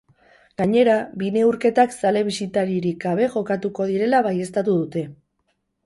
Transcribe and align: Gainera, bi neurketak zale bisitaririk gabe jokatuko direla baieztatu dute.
Gainera, 0.61 0.95
bi 1.23 1.29
neurketak 1.35 1.93
zale 2.01 2.25
bisitaririk 2.31 2.99
gabe 3.07 3.31
jokatuko 3.37 3.91
direla 3.95 4.27
baieztatu 4.31 4.81
dute. 4.85 5.11